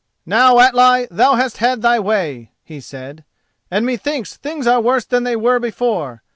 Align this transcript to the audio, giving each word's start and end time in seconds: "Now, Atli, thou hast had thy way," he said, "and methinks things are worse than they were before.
"Now, 0.25 0.57
Atli, 0.57 1.07
thou 1.11 1.35
hast 1.35 1.57
had 1.57 1.83
thy 1.83 1.99
way," 1.99 2.49
he 2.63 2.81
said, 2.81 3.23
"and 3.69 3.85
methinks 3.85 4.35
things 4.35 4.65
are 4.65 4.81
worse 4.81 5.05
than 5.05 5.25
they 5.25 5.35
were 5.35 5.59
before. 5.59 6.23